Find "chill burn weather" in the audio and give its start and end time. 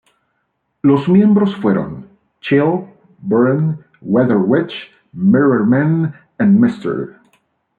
2.41-4.37